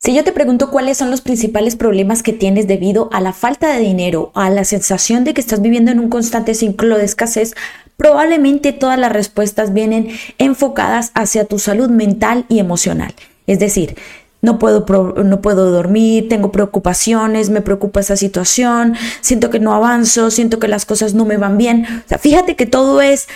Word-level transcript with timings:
Si 0.00 0.14
yo 0.14 0.22
te 0.22 0.30
pregunto 0.30 0.70
cuáles 0.70 0.96
son 0.96 1.10
los 1.10 1.22
principales 1.22 1.74
problemas 1.74 2.22
que 2.22 2.32
tienes 2.32 2.68
debido 2.68 3.08
a 3.12 3.20
la 3.20 3.32
falta 3.32 3.72
de 3.72 3.80
dinero, 3.80 4.30
a 4.34 4.48
la 4.48 4.62
sensación 4.62 5.24
de 5.24 5.34
que 5.34 5.40
estás 5.40 5.60
viviendo 5.60 5.90
en 5.90 5.98
un 5.98 6.08
constante 6.08 6.54
ciclo 6.54 6.96
de 6.96 7.04
escasez, 7.04 7.56
probablemente 7.96 8.72
todas 8.72 8.96
las 8.96 9.10
respuestas 9.10 9.74
vienen 9.74 10.08
enfocadas 10.38 11.10
hacia 11.14 11.46
tu 11.46 11.58
salud 11.58 11.90
mental 11.90 12.46
y 12.48 12.60
emocional. 12.60 13.12
Es 13.48 13.58
decir, 13.58 13.96
no 14.40 14.60
puedo, 14.60 14.86
no 15.24 15.40
puedo 15.40 15.72
dormir, 15.72 16.28
tengo 16.28 16.52
preocupaciones, 16.52 17.50
me 17.50 17.60
preocupa 17.60 17.98
esa 17.98 18.16
situación, 18.16 18.94
siento 19.20 19.50
que 19.50 19.58
no 19.58 19.74
avanzo, 19.74 20.30
siento 20.30 20.60
que 20.60 20.68
las 20.68 20.86
cosas 20.86 21.14
no 21.14 21.24
me 21.24 21.38
van 21.38 21.58
bien. 21.58 21.86
O 22.06 22.08
sea, 22.08 22.18
fíjate 22.18 22.54
que 22.54 22.66
todo 22.66 23.02
es 23.02 23.26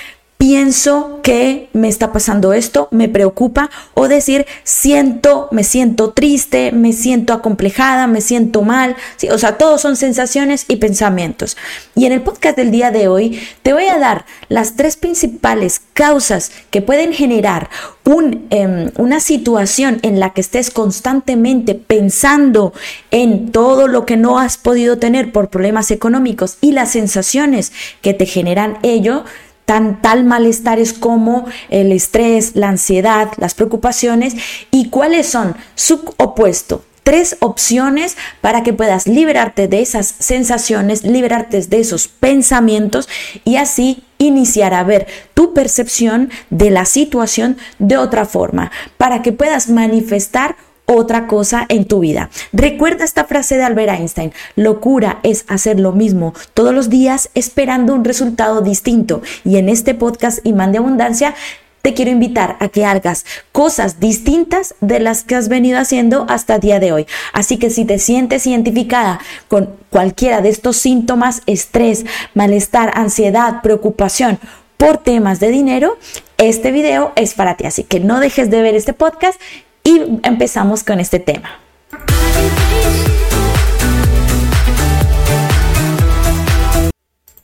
pienso 0.42 1.20
que 1.22 1.68
me 1.72 1.86
está 1.86 2.10
pasando 2.10 2.52
esto, 2.52 2.88
me 2.90 3.08
preocupa, 3.08 3.70
o 3.94 4.08
decir 4.08 4.44
siento, 4.64 5.46
me 5.52 5.62
siento 5.62 6.10
triste, 6.10 6.72
me 6.72 6.92
siento 6.92 7.32
acomplejada, 7.32 8.08
me 8.08 8.20
siento 8.20 8.62
mal, 8.62 8.96
o 9.30 9.38
sea, 9.38 9.56
todos 9.56 9.80
son 9.80 9.94
sensaciones 9.94 10.64
y 10.66 10.76
pensamientos. 10.76 11.56
Y 11.94 12.06
en 12.06 12.12
el 12.12 12.22
podcast 12.22 12.56
del 12.56 12.72
día 12.72 12.90
de 12.90 13.06
hoy 13.06 13.40
te 13.62 13.72
voy 13.72 13.84
a 13.84 14.00
dar 14.00 14.26
las 14.48 14.74
tres 14.74 14.96
principales 14.96 15.80
causas 15.92 16.50
que 16.70 16.82
pueden 16.82 17.12
generar 17.12 17.70
un, 18.04 18.48
em, 18.50 18.90
una 18.96 19.20
situación 19.20 20.00
en 20.02 20.18
la 20.18 20.30
que 20.30 20.40
estés 20.40 20.70
constantemente 20.70 21.76
pensando 21.76 22.72
en 23.12 23.52
todo 23.52 23.86
lo 23.86 24.06
que 24.06 24.16
no 24.16 24.40
has 24.40 24.56
podido 24.56 24.98
tener 24.98 25.30
por 25.30 25.50
problemas 25.50 25.92
económicos 25.92 26.58
y 26.60 26.72
las 26.72 26.90
sensaciones 26.90 27.72
que 28.00 28.12
te 28.12 28.26
generan 28.26 28.78
ello 28.82 29.22
tan 29.64 30.00
tal 30.02 30.24
malestares 30.24 30.92
como 30.92 31.46
el 31.70 31.92
estrés, 31.92 32.52
la 32.54 32.68
ansiedad, 32.68 33.30
las 33.38 33.54
preocupaciones 33.54 34.34
y 34.70 34.88
cuáles 34.88 35.26
son 35.26 35.56
su 35.74 36.00
opuesto. 36.16 36.84
Tres 37.02 37.36
opciones 37.40 38.16
para 38.40 38.62
que 38.62 38.72
puedas 38.72 39.08
liberarte 39.08 39.66
de 39.66 39.80
esas 39.80 40.06
sensaciones, 40.06 41.02
liberarte 41.02 41.60
de 41.60 41.80
esos 41.80 42.06
pensamientos 42.06 43.08
y 43.44 43.56
así 43.56 44.04
iniciar 44.18 44.72
a 44.72 44.84
ver 44.84 45.08
tu 45.34 45.52
percepción 45.52 46.30
de 46.50 46.70
la 46.70 46.84
situación 46.84 47.56
de 47.80 47.96
otra 47.96 48.24
forma, 48.24 48.70
para 48.98 49.20
que 49.22 49.32
puedas 49.32 49.68
manifestar 49.68 50.54
otra 50.92 51.26
cosa 51.26 51.66
en 51.68 51.86
tu 51.86 52.00
vida. 52.00 52.30
Recuerda 52.52 53.04
esta 53.04 53.24
frase 53.24 53.56
de 53.56 53.64
Albert 53.64 53.98
Einstein, 53.98 54.32
locura 54.56 55.20
es 55.22 55.44
hacer 55.48 55.80
lo 55.80 55.92
mismo 55.92 56.34
todos 56.54 56.74
los 56.74 56.90
días 56.90 57.30
esperando 57.34 57.94
un 57.94 58.04
resultado 58.04 58.60
distinto. 58.60 59.22
Y 59.44 59.56
en 59.56 59.68
este 59.68 59.94
podcast 59.94 60.38
Imán 60.44 60.72
de 60.72 60.78
Abundancia 60.78 61.34
te 61.82 61.94
quiero 61.94 62.12
invitar 62.12 62.56
a 62.60 62.68
que 62.68 62.84
hagas 62.84 63.26
cosas 63.50 63.98
distintas 63.98 64.74
de 64.80 65.00
las 65.00 65.24
que 65.24 65.34
has 65.34 65.48
venido 65.48 65.78
haciendo 65.78 66.26
hasta 66.28 66.54
el 66.54 66.60
día 66.60 66.80
de 66.80 66.92
hoy. 66.92 67.06
Así 67.32 67.58
que 67.58 67.70
si 67.70 67.84
te 67.84 67.98
sientes 67.98 68.46
identificada 68.46 69.20
con 69.48 69.70
cualquiera 69.90 70.40
de 70.40 70.48
estos 70.48 70.76
síntomas, 70.76 71.42
estrés, 71.46 72.06
malestar, 72.34 72.92
ansiedad, 72.94 73.62
preocupación 73.62 74.38
por 74.76 74.98
temas 74.98 75.40
de 75.40 75.50
dinero, 75.50 75.98
este 76.38 76.72
video 76.72 77.12
es 77.16 77.34
para 77.34 77.56
ti. 77.56 77.66
Así 77.66 77.84
que 77.84 78.00
no 78.00 78.20
dejes 78.20 78.50
de 78.50 78.62
ver 78.62 78.74
este 78.74 78.92
podcast 78.92 79.40
y 79.84 80.20
empezamos 80.22 80.84
con 80.84 81.00
este 81.00 81.18
tema. 81.18 81.50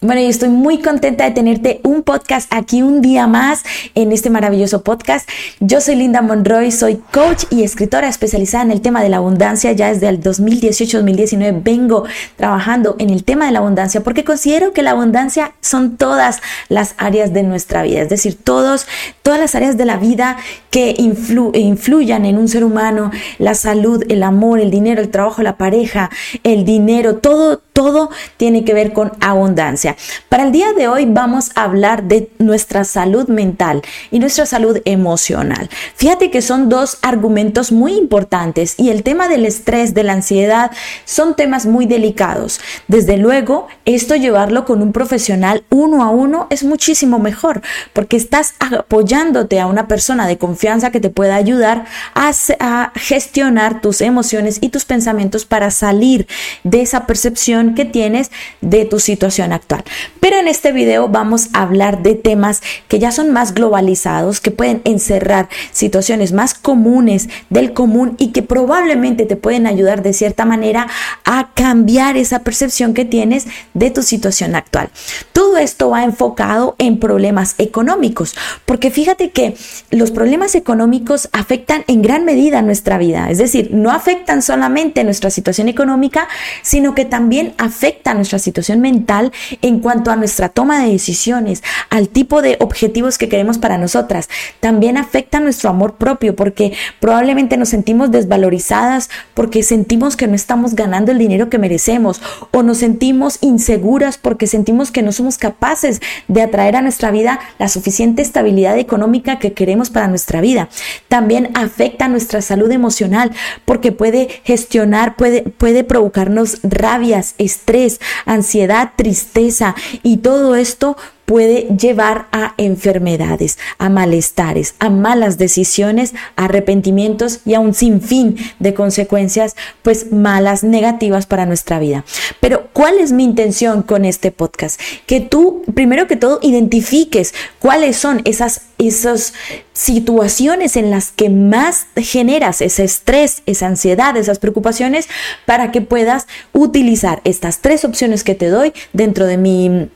Bueno, 0.01 0.21
yo 0.21 0.29
estoy 0.29 0.51
muy 0.51 0.79
contenta 0.79 1.25
de 1.25 1.33
tenerte 1.33 1.81
un 1.83 2.05
podcast 2.05 2.49
aquí 2.55 2.83
un 2.83 3.01
día 3.01 3.27
más 3.27 3.65
en 3.97 4.13
este 4.13 4.31
maravilloso 4.31 4.85
podcast. 4.85 5.29
Yo 5.59 5.81
soy 5.81 5.97
Linda 5.97 6.23
Monroy, 6.23 6.71
soy 6.71 7.03
coach 7.13 7.47
y 7.51 7.65
escritora 7.65 8.07
especializada 8.07 8.63
en 8.63 8.71
el 8.71 8.81
tema 8.81 9.03
de 9.03 9.09
la 9.09 9.17
abundancia. 9.17 9.73
Ya 9.73 9.89
desde 9.89 10.09
el 10.09 10.23
2018-2019 10.23 11.65
vengo 11.65 12.05
trabajando 12.37 12.95
en 13.01 13.11
el 13.11 13.25
tema 13.25 13.47
de 13.47 13.51
la 13.51 13.59
abundancia 13.59 14.01
porque 14.05 14.23
considero 14.23 14.73
que 14.73 14.83
la 14.83 14.93
abundancia 14.93 15.55
son 15.63 15.97
todas 15.97 16.43
las 16.69 16.95
áreas 16.99 17.33
de 17.33 17.43
nuestra 17.43 17.83
vida, 17.83 18.03
es 18.03 18.09
decir, 18.09 18.39
todos, 18.41 18.87
todas 19.25 19.41
las 19.41 19.57
áreas 19.57 19.77
de 19.77 19.85
la 19.85 19.97
vida 19.97 20.37
que 20.71 20.95
influyan 20.97 22.25
en 22.25 22.39
un 22.39 22.47
ser 22.47 22.63
humano, 22.63 23.11
la 23.39 23.55
salud, 23.55 24.05
el 24.09 24.23
amor, 24.23 24.61
el 24.61 24.71
dinero, 24.71 25.01
el 25.01 25.09
trabajo, 25.09 25.43
la 25.43 25.57
pareja, 25.57 26.09
el 26.45 26.65
dinero, 26.65 27.17
todo, 27.17 27.63
todo 27.79 28.11
tiene 28.37 28.65
que 28.65 28.75
ver 28.75 28.93
con 28.93 29.13
abundancia. 29.21 29.95
Para 30.29 30.43
el 30.43 30.51
día 30.51 30.73
de 30.73 30.89
hoy 30.89 31.07
vamos 31.07 31.53
a 31.55 31.63
hablar 31.63 32.03
de 32.03 32.29
nuestra 32.41 32.83
salud 32.83 33.29
mental 33.29 33.83
y 34.11 34.19
nuestra 34.19 34.47
salud 34.47 34.81
emocional. 34.85 35.71
Fíjate 35.95 36.33
que 36.33 36.43
son 36.43 36.69
dos 36.69 36.99
argumentos 37.03 37.71
muy 37.71 37.93
importantes 37.93 38.75
y 38.79 38.91
el 38.91 39.05
tema 39.05 39.29
del 39.29 39.47
estrés, 39.47 39.95
de 39.95 40.03
la 40.03 40.15
ansiedad, 40.15 40.73
son 41.05 41.37
temas 41.37 41.67
muy 41.67 41.87
delicados. 41.87 42.59
Desde 42.89 43.17
luego, 43.17 43.69
esto 43.85 44.17
llevarlo 44.17 44.65
con 44.65 44.83
un 44.83 44.91
profesional 44.91 45.63
uno 45.71 46.03
a 46.03 46.11
uno 46.11 46.49
es 46.51 46.65
muchísimo 46.65 47.21
mejor 47.21 47.63
porque 47.93 48.17
estás 48.17 48.55
apoyándote 48.59 49.61
a 49.61 49.69
una 49.69 49.87
persona 49.87 50.27
de 50.27 50.37
confianza 50.37 50.91
que 50.91 50.99
te 50.99 51.11
pueda 51.11 51.37
ayudar 51.37 51.85
a, 52.17 52.33
a 52.59 52.93
gestionar 52.97 53.81
tus 53.81 54.01
emociones 54.01 54.59
y 54.61 54.71
tus 54.71 54.85
pensamientos 54.85 55.45
para 55.45 55.71
salir 55.71 56.27
de 56.65 56.83
esa 56.83 57.07
percepción 57.07 57.68
que 57.75 57.85
tienes 57.85 58.31
de 58.61 58.85
tu 58.85 59.01
situación 59.01 59.53
actual. 59.53 59.85
Pero 60.21 60.37
en 60.37 60.49
este 60.49 60.73
video 60.73 61.09
vamos 61.09 61.49
a 61.53 61.63
hablar 61.63 62.03
de 62.03 62.15
temas 62.15 62.63
que 62.89 62.99
ya 62.99 63.13
son 63.13 63.33
más 63.33 63.55
globalizados, 63.55 64.41
que 64.41 64.51
pueden 64.51 64.83
encerrar 64.85 65.49
situaciones 65.73 66.33
más 66.33 66.55
comunes 66.55 67.29
del 67.51 67.73
común 67.73 68.15
y 68.19 68.33
que 68.33 68.43
probablemente 68.43 69.27
te 69.27 69.37
pueden 69.37 69.67
ayudar 69.67 70.03
de 70.03 70.13
cierta 70.13 70.45
manera 70.45 70.89
a 71.25 71.51
cambiar 71.55 72.17
esa 72.17 72.41
percepción 72.41 72.95
que 72.95 73.05
tienes 73.05 73.47
de 73.75 73.91
tu 73.91 74.03
situación 74.03 74.55
actual. 74.55 74.91
Todo 75.33 75.57
esto 75.57 75.91
va 75.91 76.05
enfocado 76.05 76.75
en 76.79 76.99
problemas 76.99 77.55
económicos, 77.59 78.35
porque 78.65 78.91
fíjate 78.91 79.31
que 79.31 79.57
los 79.91 80.11
problemas 80.11 80.55
económicos 80.55 81.29
afectan 81.33 81.85
en 81.87 82.03
gran 82.03 82.25
medida 82.25 82.63
nuestra 82.63 82.99
vida, 82.99 83.31
es 83.31 83.39
decir, 83.39 83.71
no 83.73 83.91
afectan 83.91 84.43
solamente 84.43 85.05
nuestra 85.05 85.31
situación 85.31 85.69
económica, 85.69 86.29
sino 86.63 86.95
que 86.95 87.05
también 87.05 87.55
afectan 87.59 88.17
nuestra 88.17 88.39
situación 88.39 88.81
mental 88.81 89.33
en 89.63 89.81
cuanto 89.81 90.11
a 90.11 90.17
nuestra 90.17 90.49
toma 90.49 90.83
de 90.83 90.93
decisiones, 90.93 91.63
al 91.91 92.09
tipo 92.09 92.43
de 92.43 92.57
objetivos 92.61 93.19
que 93.19 93.29
queremos 93.29 93.59
para 93.59 93.79
nosotras. 93.79 94.29
También 94.61 94.97
afecta 94.97 95.41
nuestro 95.41 95.71
amor 95.71 95.97
propio 95.97 96.35
porque 96.35 96.73
probablemente 97.01 97.57
nos 97.57 97.69
sentimos 97.69 98.11
desvalorizadas 98.11 99.11
porque 99.35 99.63
sentimos 99.63 100.17
que 100.17 100.27
no 100.27 100.35
estamos 100.35 100.75
ganando 100.75 101.13
el 101.13 101.19
dinero 101.19 101.51
que 101.51 101.59
merecemos 101.59 102.21
o 102.53 102.63
nos 102.63 102.79
sentimos 102.79 103.39
inseguras 103.41 104.19
porque 104.19 104.47
sentimos 104.47 104.91
que 104.91 105.03
no 105.03 105.13
somos 105.13 105.39
capaces 105.39 106.01
de 106.29 106.43
atraer 106.43 106.77
a 106.77 106.83
nuestra 106.83 107.11
vida 107.11 107.41
la 107.59 107.69
suficiente 107.69 108.23
estabilidad 108.23 108.79
económica 108.79 109.39
que 109.39 109.53
queremos 109.53 109.91
para 109.91 110.09
nuestra 110.09 110.41
vida. 110.41 110.69
También 111.09 111.51
afecta 111.55 112.09
nuestra 112.09 112.43
salud 112.43 112.71
emocional 112.71 113.33
porque 113.65 113.93
puede 113.93 114.29
gestionar, 114.45 115.17
puede, 115.17 115.43
puede 115.43 115.85
provocarnos 115.85 116.61
rabias, 116.63 117.35
estrés, 117.49 118.01
ansiedad, 118.27 118.93
tristeza 118.97 119.75
y 120.03 120.19
todo 120.19 120.55
esto 120.55 120.97
puede 121.29 121.69
llevar 121.77 122.27
a 122.33 122.55
enfermedades, 122.57 123.59
a 123.77 123.91
malestares, 123.91 124.75
a 124.79 124.89
malas 124.89 125.37
decisiones, 125.37 126.15
a 126.37 126.47
arrepentimientos 126.47 127.41
y 127.45 127.53
a 127.53 127.61
un 127.61 127.75
sinfín 127.75 128.39
de 128.61 128.73
consecuencias 128.73 129.55
pues 129.83 130.11
malas, 130.11 130.65
negativas 130.65 131.27
para 131.27 131.45
nuestra 131.45 131.79
vida. 131.81 132.07
Pero 132.41 132.69
¿cuál 132.73 132.97
es 132.99 133.13
mi 133.13 133.25
intención 133.25 133.83
con 133.83 134.07
este 134.07 134.31
podcast? 134.33 134.81
Que 135.05 135.21
tú 135.21 135.65
primero 135.75 136.07
que 136.07 136.17
todo 136.17 136.39
identifiques 136.41 137.35
cuáles 137.59 137.99
son 137.99 138.23
esas 138.25 138.63
esas 138.79 139.35
situaciones 139.75 140.77
en 140.77 140.91
las 140.91 141.11
que 141.11 141.29
más 141.29 141.89
generas 141.97 142.63
ese 142.63 142.85
estrés, 142.85 143.43
esa 143.45 143.67
ansiedad, 143.67 144.17
esas 144.17 144.39
preocupaciones 144.39 145.09
para 145.45 145.73
que 145.73 145.83
puedas 145.83 146.27
utilizar 146.55 147.21
estas 147.25 147.59
tres 147.59 147.85
opciones 147.85 148.25
que 148.25 148.37
te 148.37 148.47
doy 148.49 148.73
dentro 148.93 149.27
de 149.27 149.37
mi 149.37 149.91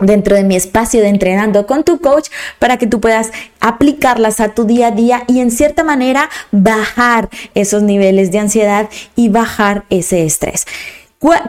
dentro 0.00 0.36
de 0.36 0.44
mi 0.44 0.56
espacio 0.56 1.00
de 1.00 1.08
entrenando 1.08 1.66
con 1.66 1.84
tu 1.84 2.00
coach 2.00 2.28
para 2.58 2.76
que 2.76 2.86
tú 2.86 3.00
puedas 3.00 3.30
aplicarlas 3.60 4.40
a 4.40 4.54
tu 4.54 4.64
día 4.64 4.88
a 4.88 4.90
día 4.90 5.22
y 5.26 5.40
en 5.40 5.50
cierta 5.50 5.84
manera 5.84 6.28
bajar 6.50 7.28
esos 7.54 7.82
niveles 7.82 8.30
de 8.30 8.38
ansiedad 8.38 8.88
y 9.16 9.28
bajar 9.28 9.84
ese 9.90 10.24
estrés. 10.24 10.66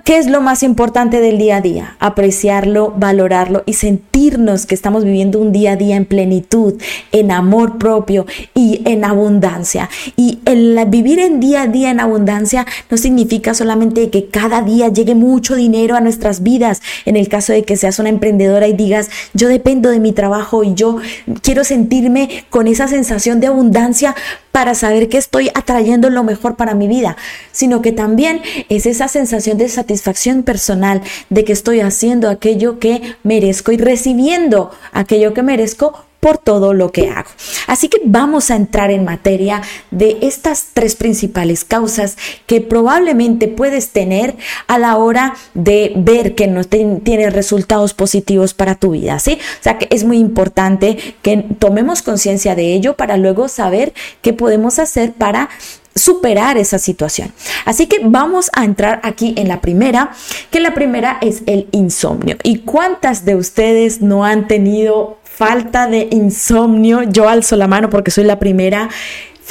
¿Qué 0.04 0.18
es 0.18 0.28
lo 0.28 0.42
más 0.42 0.64
importante 0.64 1.22
del 1.22 1.38
día 1.38 1.56
a 1.56 1.62
día? 1.62 1.96
Apreciarlo, 2.00 2.94
valorarlo 2.98 3.64
y 3.66 3.76
sentirnos 3.76 4.66
que 4.66 4.76
estamos 4.76 5.06
viviendo 5.06 5.40
un 5.40 5.54
día 5.54 5.72
a 5.72 5.76
día 5.78 5.96
en 5.96 6.04
plenitud, 6.04 6.74
en 7.14 7.32
amor 7.32 7.78
propio 7.78 8.26
y 8.54 8.82
en 8.84 9.06
abundancia. 9.06 9.90
Y 10.18 10.40
el 10.44 10.78
vivir 10.90 11.20
en 11.20 11.40
día 11.40 11.62
a 11.62 11.68
día 11.68 11.90
en 11.90 12.02
abundancia 12.02 12.66
no 12.90 12.98
significa 12.98 13.54
solamente 13.54 14.10
que 14.10 14.28
cada 14.28 14.62
día 14.62 14.90
llegue 14.90 15.16
mucho 15.16 15.56
dinero 15.56 15.96
a 15.96 16.02
nuestras 16.02 16.44
vidas. 16.44 16.82
En 17.06 17.16
el 17.16 17.30
caso 17.30 17.54
de 17.54 17.64
que 17.64 17.78
seas 17.78 17.98
una 17.98 18.10
emprendedora 18.10 18.68
y 18.68 18.74
digas, 18.74 19.10
yo 19.34 19.48
dependo 19.48 19.90
de 19.90 20.02
mi 20.02 20.12
trabajo 20.12 20.66
y 20.66 20.74
yo 20.74 20.98
quiero 21.44 21.64
sentirme 21.64 22.44
con 22.50 22.68
esa 22.68 22.90
sensación 22.90 23.40
de 23.40 23.48
abundancia 23.48 24.16
para 24.52 24.76
saber 24.76 25.10
que 25.10 25.18
estoy 25.18 25.50
atrayendo 25.54 26.10
lo 26.10 26.24
mejor 26.24 26.56
para 26.56 26.76
mi 26.76 26.88
vida, 26.88 27.18
sino 27.52 27.82
que 27.82 27.92
también 27.92 28.42
es 28.70 28.86
esa 28.86 29.08
sensación 29.08 29.58
de 29.58 29.70
satisfacción 29.70 30.44
personal, 30.44 31.02
de 31.30 31.44
que 31.44 31.54
estoy 31.54 31.80
haciendo 31.80 32.30
aquello 32.30 32.80
que 32.80 33.16
merezco 33.24 33.72
y 33.72 33.78
recibiendo 33.78 34.72
aquello 34.92 35.34
que 35.34 35.44
merezco 35.44 36.06
por 36.22 36.38
todo 36.38 36.74
lo 36.74 36.92
que 36.92 37.10
hago. 37.10 37.30
Así 37.68 37.90
que 37.90 38.00
vamos 38.06 38.52
a 38.52 38.56
entrar 38.56 38.92
en 38.92 39.04
materia 39.04 39.62
de 39.90 40.20
estas 40.22 40.68
tres 40.74 40.96
principales 40.96 41.66
causas 41.66 42.16
que 42.46 42.62
probablemente 42.62 43.50
puedes 43.50 43.90
tener 43.90 44.38
a 44.68 44.78
la 44.78 44.96
hora 44.98 45.36
de 45.56 45.92
ver 45.98 46.36
que 46.36 46.48
no 46.48 46.64
tienes 46.64 47.34
resultados 47.34 47.94
positivos 47.94 48.54
para 48.54 48.76
tu 48.76 48.92
vida, 48.92 49.20
¿sí? 49.20 49.40
O 49.60 49.64
sea 49.64 49.80
que 49.80 49.88
es 49.90 50.04
muy 50.04 50.20
importante 50.20 51.16
que 51.24 51.38
tomemos 51.58 52.04
conciencia 52.04 52.56
de 52.56 52.74
ello 52.74 52.96
para 52.96 53.18
luego 53.18 53.48
saber 53.48 53.94
qué 54.22 54.32
podemos 54.32 54.78
hacer 54.78 55.14
para 55.14 55.50
superar 55.96 56.58
esa 56.58 56.78
situación. 56.78 57.34
Así 57.66 57.88
que 57.88 58.00
vamos 58.04 58.50
a 58.54 58.64
entrar 58.64 59.02
aquí 59.04 59.34
en 59.38 59.48
la 59.48 59.60
primera, 59.60 60.12
que 60.52 60.60
la 60.60 60.74
primera 60.74 61.18
es 61.22 61.44
el 61.48 61.68
insomnio. 61.72 62.38
¿Y 62.44 62.60
cuántas 62.60 63.26
de 63.26 63.36
ustedes 63.36 64.02
no 64.02 64.24
han 64.24 64.48
tenido 64.48 65.18
falta 65.42 65.88
de 65.88 66.08
insomnio, 66.12 67.02
yo 67.02 67.28
alzo 67.28 67.56
la 67.56 67.68
mano 67.68 67.90
porque 67.90 68.12
soy 68.12 68.26
la 68.26 68.38
primera, 68.38 68.90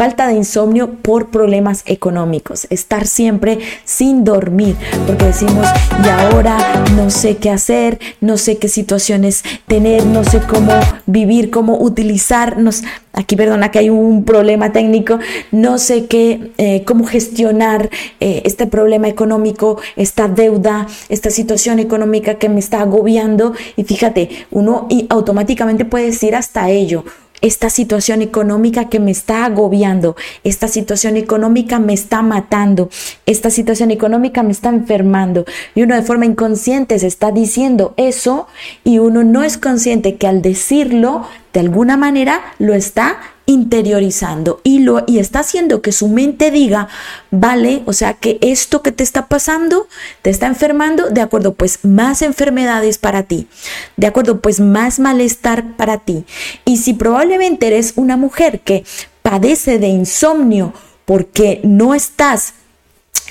falta 0.01 0.29
de 0.29 0.33
insomnio 0.35 0.95
por 1.03 1.29
problemas 1.29 1.83
económicos, 1.85 2.67
estar 2.71 3.07
siempre 3.07 3.59
sin 3.85 4.25
dormir, 4.25 4.75
porque 5.07 5.27
decimos, 5.27 5.67
y 6.03 6.09
ahora 6.09 6.57
no 6.97 7.11
sé 7.11 7.37
qué 7.37 7.51
hacer, 7.51 8.01
no 8.23 8.39
sé 8.39 8.57
qué 8.57 8.69
situaciones 8.69 9.45
tener, 9.67 10.07
no 10.07 10.25
sé 10.25 10.41
cómo 10.41 10.73
vivir, 11.05 11.51
cómo 11.51 11.79
utilizarnos. 11.79 12.83
Aquí, 13.13 13.37
perdona 13.37 13.71
que 13.71 13.81
hay 13.81 13.91
un 13.91 14.25
problema 14.25 14.73
técnico, 14.73 15.19
no 15.53 15.77
sé 15.77 16.07
qué, 16.07 16.51
eh, 16.57 16.83
cómo 16.87 17.05
gestionar 17.05 17.91
eh, 18.21 18.41
este 18.47 18.67
problema 18.67 19.07
económico, 19.07 19.79
esta 19.97 20.29
deuda, 20.29 20.87
esta 21.11 21.29
situación 21.29 21.79
económica 21.79 22.37
que 22.37 22.49
me 22.49 22.61
está 22.61 22.81
agobiando. 22.81 23.53
Y 23.77 23.85
fíjate, 23.85 24.47
uno 24.51 24.87
y 24.89 25.05
automáticamente 25.11 25.85
puede 25.85 26.07
decir 26.07 26.35
hasta 26.35 26.71
ello 26.71 27.05
esta 27.41 27.71
situación 27.71 28.23
económica 28.23 28.89
que 28.89 29.01
me 29.01 29.11
está 29.11 29.45
agobiando, 29.45 30.17
esta 30.45 30.69
situación 30.69 31.17
económica 31.17 31.79
me 31.79 31.93
está 31.93 32.23
matando, 32.23 32.91
esta 33.27 33.51
situación 33.51 33.91
económica 33.91 34.43
me 34.43 34.53
está 34.53 34.69
enfermando. 34.69 35.45
Y 35.75 35.83
uno 35.83 35.95
de 35.95 36.03
forma 36.03 36.27
inconsciente 36.27 36.99
se 36.99 37.07
está 37.07 37.31
diciendo 37.31 37.95
eso 37.97 38.47
y 38.85 38.99
uno 38.99 39.25
no 39.25 39.43
es 39.43 39.59
consciente 39.59 40.17
que 40.17 40.27
al 40.27 40.43
decirlo, 40.43 41.27
de 41.53 41.61
alguna 41.61 41.97
manera 41.97 42.41
lo 42.59 42.75
está 42.75 43.19
interiorizando 43.51 44.61
y 44.63 44.79
lo 44.79 45.03
y 45.07 45.19
está 45.19 45.41
haciendo 45.41 45.83
que 45.83 45.91
su 45.93 46.09
mente 46.09 46.51
diga, 46.51 46.89
vale, 47.31 47.83
o 47.85 47.93
sea, 47.93 48.15
que 48.15 48.39
esto 48.41 48.83
que 48.83 48.93
te 48.93 49.03
está 49.03 49.27
pasando 49.27 49.89
te 50.23 50.31
está 50.31 50.47
enfermando, 50.47 51.11
de 51.11 51.21
acuerdo, 51.21 51.55
pues 51.55 51.85
más 51.85 52.23
enfermedades 52.23 52.99
para 52.99 53.25
ti. 53.25 53.49
De 53.97 54.07
acuerdo, 54.07 54.41
pues 54.41 54.61
más 54.61 55.01
malestar 55.01 55.77
para 55.77 55.99
ti. 55.99 56.25
Y 56.65 56.77
si 56.77 56.95
probablemente 56.95 57.67
eres 57.67 57.95
una 57.97 58.17
mujer 58.17 58.61
que 58.61 58.85
padece 59.23 59.79
de 59.79 59.89
insomnio 59.89 60.73
porque 61.05 61.61
no 61.65 61.95
estás 61.95 62.55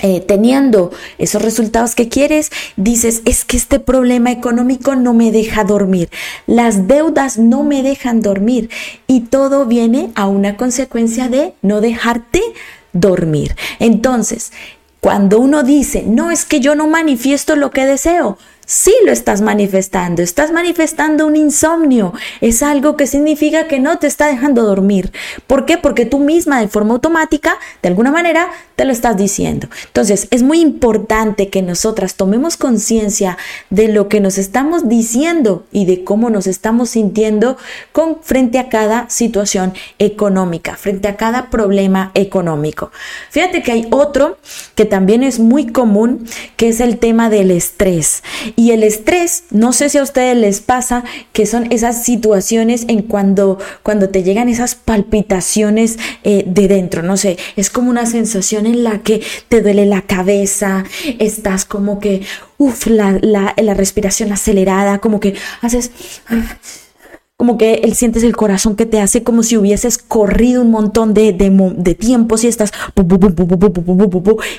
eh, 0.02 0.20
teniendo 0.20 0.90
esos 1.18 1.42
resultados 1.42 1.94
que 1.94 2.08
quieres, 2.08 2.50
dices, 2.76 3.22
es 3.24 3.44
que 3.44 3.56
este 3.56 3.80
problema 3.80 4.30
económico 4.30 4.96
no 4.96 5.14
me 5.14 5.32
deja 5.32 5.64
dormir, 5.64 6.10
las 6.46 6.88
deudas 6.88 7.38
no 7.38 7.62
me 7.62 7.82
dejan 7.82 8.20
dormir 8.20 8.70
y 9.06 9.20
todo 9.20 9.66
viene 9.66 10.10
a 10.14 10.26
una 10.26 10.56
consecuencia 10.56 11.28
de 11.28 11.54
no 11.62 11.80
dejarte 11.80 12.42
dormir. 12.92 13.56
Entonces, 13.78 14.52
cuando 15.00 15.38
uno 15.38 15.62
dice, 15.62 16.04
no 16.06 16.30
es 16.30 16.44
que 16.44 16.60
yo 16.60 16.74
no 16.74 16.86
manifiesto 16.86 17.56
lo 17.56 17.70
que 17.70 17.86
deseo, 17.86 18.36
sí 18.70 18.94
lo 19.04 19.10
estás 19.10 19.40
manifestando, 19.40 20.22
estás 20.22 20.52
manifestando 20.52 21.26
un 21.26 21.34
insomnio, 21.34 22.14
es 22.40 22.62
algo 22.62 22.96
que 22.96 23.08
significa 23.08 23.66
que 23.66 23.80
no 23.80 23.98
te 23.98 24.06
está 24.06 24.28
dejando 24.28 24.62
dormir. 24.62 25.10
¿Por 25.48 25.66
qué? 25.66 25.76
Porque 25.76 26.06
tú 26.06 26.20
misma 26.20 26.60
de 26.60 26.68
forma 26.68 26.94
automática, 26.94 27.58
de 27.82 27.88
alguna 27.88 28.12
manera, 28.12 28.48
te 28.76 28.84
lo 28.84 28.92
estás 28.92 29.16
diciendo. 29.16 29.68
Entonces, 29.86 30.28
es 30.30 30.44
muy 30.44 30.60
importante 30.60 31.48
que 31.48 31.62
nosotras 31.62 32.14
tomemos 32.14 32.56
conciencia 32.56 33.36
de 33.70 33.88
lo 33.88 34.08
que 34.08 34.20
nos 34.20 34.38
estamos 34.38 34.88
diciendo 34.88 35.66
y 35.72 35.84
de 35.84 36.04
cómo 36.04 36.30
nos 36.30 36.46
estamos 36.46 36.90
sintiendo 36.90 37.56
con 37.90 38.22
frente 38.22 38.60
a 38.60 38.68
cada 38.68 39.10
situación 39.10 39.74
económica, 39.98 40.76
frente 40.76 41.08
a 41.08 41.16
cada 41.16 41.50
problema 41.50 42.12
económico. 42.14 42.92
Fíjate 43.30 43.64
que 43.64 43.72
hay 43.72 43.88
otro 43.90 44.38
que 44.76 44.84
también 44.84 45.24
es 45.24 45.40
muy 45.40 45.66
común, 45.66 46.26
que 46.56 46.68
es 46.68 46.78
el 46.78 46.98
tema 46.98 47.30
del 47.30 47.50
estrés. 47.50 48.22
Y 48.60 48.72
el 48.72 48.82
estrés, 48.82 49.44
no 49.48 49.72
sé 49.72 49.88
si 49.88 49.96
a 49.96 50.02
ustedes 50.02 50.36
les 50.36 50.60
pasa 50.60 51.02
que 51.32 51.46
son 51.46 51.72
esas 51.72 52.04
situaciones 52.04 52.84
en 52.88 53.00
cuando, 53.00 53.58
cuando 53.82 54.10
te 54.10 54.22
llegan 54.22 54.50
esas 54.50 54.74
palpitaciones 54.74 55.98
eh, 56.24 56.44
de 56.46 56.68
dentro, 56.68 57.02
no 57.02 57.16
sé, 57.16 57.38
es 57.56 57.70
como 57.70 57.88
una 57.88 58.04
sensación 58.04 58.66
en 58.66 58.84
la 58.84 58.98
que 58.98 59.22
te 59.48 59.62
duele 59.62 59.86
la 59.86 60.02
cabeza, 60.02 60.84
estás 61.18 61.64
como 61.64 62.00
que, 62.00 62.20
uff, 62.58 62.86
la, 62.86 63.18
la, 63.22 63.54
la 63.56 63.72
respiración 63.72 64.30
acelerada, 64.30 64.98
como 64.98 65.20
que 65.20 65.36
haces 65.62 65.90
como 67.40 67.56
que 67.56 67.76
él 67.84 67.94
sientes 67.94 68.22
el 68.22 68.36
corazón 68.36 68.76
que 68.76 68.84
te 68.84 69.00
hace 69.00 69.22
como 69.22 69.42
si 69.42 69.56
hubieses 69.56 69.96
corrido 69.96 70.60
un 70.60 70.70
montón 70.70 71.14
de, 71.14 71.32
de, 71.32 71.48
de 71.74 71.94
tiempos 71.94 72.44
y 72.44 72.48
estás 72.48 72.70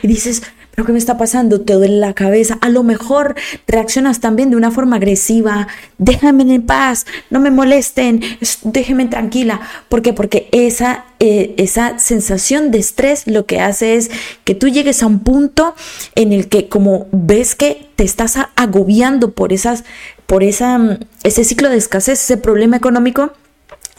y 0.02 0.08
dices, 0.08 0.42
pero 0.72 0.88
¿qué 0.88 0.92
me 0.92 0.98
está 0.98 1.16
pasando? 1.16 1.62
Te 1.62 1.74
duele 1.74 1.98
la 1.98 2.16
cabeza. 2.16 2.58
A 2.60 2.70
lo 2.70 2.82
mejor 2.82 3.36
reaccionas 3.68 4.20
también 4.20 4.50
de 4.50 4.56
una 4.56 4.72
forma 4.72 4.96
agresiva. 4.96 5.68
Déjame 6.00 6.42
en 6.42 6.64
paz, 6.64 7.06
no 7.30 7.40
me 7.40 7.52
molesten, 7.52 8.22
déjenme 8.64 9.06
tranquila. 9.06 9.62
¿Por 9.88 10.02
qué? 10.02 10.14
Porque 10.14 10.50
esa, 10.52 11.06
eh, 11.20 11.54
esa 11.58 12.00
sensación 12.00 12.72
de 12.72 12.80
estrés 12.80 13.28
lo 13.28 13.46
que 13.46 13.60
hace 13.60 13.94
es 13.94 14.10
que 14.44 14.56
tú 14.56 14.70
llegues 14.70 15.04
a 15.04 15.06
un 15.06 15.20
punto 15.20 15.76
en 16.16 16.34
el 16.34 16.48
que 16.48 16.68
como 16.68 17.06
ves 17.12 17.54
que 17.54 17.90
te 17.96 18.04
estás 18.06 18.40
agobiando 18.56 19.34
por 19.34 19.54
esas, 19.54 19.84
por 20.32 20.46
esa, 20.46 20.98
ese 21.24 21.44
ciclo 21.44 21.70
de 21.70 21.76
escasez, 21.76 22.22
ese 22.22 22.38
problema 22.38 22.78
económico, 22.78 23.34